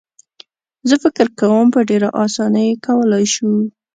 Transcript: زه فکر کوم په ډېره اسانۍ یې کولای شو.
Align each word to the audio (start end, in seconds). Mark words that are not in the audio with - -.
زه 0.89 0.95
فکر 1.03 1.27
کوم 1.39 1.65
په 1.75 1.79
ډېره 1.89 2.09
اسانۍ 2.23 2.65
یې 2.69 2.81
کولای 2.85 3.25
شو. 3.33 3.51